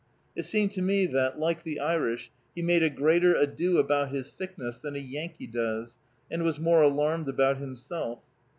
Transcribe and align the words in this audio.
It 0.35 0.45
seemed 0.45 0.71
to 0.71 0.81
me 0.81 1.05
that, 1.05 1.37
like 1.37 1.61
the 1.61 1.79
Irish, 1.79 2.31
he 2.55 2.63
made 2.63 2.81
a 2.81 2.89
greater 2.89 3.35
ado 3.35 3.77
about 3.77 4.09
his 4.09 4.31
sickness 4.31 4.79
than 4.79 4.95
a 4.95 4.99
Yankee 4.99 5.45
does, 5.45 5.95
and 6.31 6.41
was 6.41 6.59
more 6.59 6.81
alarmed 6.81 7.27
about 7.27 7.57
himself. 7.57 8.19